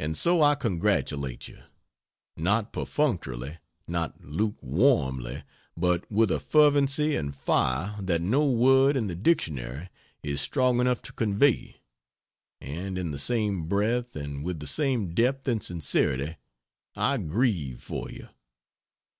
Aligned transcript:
And 0.00 0.16
so 0.16 0.42
I 0.42 0.56
congratulate 0.56 1.46
you. 1.46 1.62
Not 2.36 2.72
perfunctorily, 2.72 3.58
not 3.86 4.20
lukewarmly, 4.20 5.44
but 5.76 6.10
with 6.10 6.32
a 6.32 6.40
fervency 6.40 7.14
and 7.14 7.32
fire 7.32 7.94
that 8.00 8.20
no 8.20 8.44
word 8.50 8.96
in 8.96 9.06
the 9.06 9.14
dictionary 9.14 9.90
is 10.24 10.40
strong 10.40 10.80
enough 10.80 11.02
to 11.02 11.12
convey. 11.12 11.80
And 12.60 12.98
in 12.98 13.12
the 13.12 13.18
same 13.20 13.68
breath 13.68 14.16
and 14.16 14.42
with 14.42 14.58
the 14.58 14.66
same 14.66 15.14
depth 15.14 15.46
and 15.46 15.62
sincerity, 15.62 16.34
I 16.96 17.18
grieve 17.18 17.80
for 17.80 18.10
you. 18.10 18.30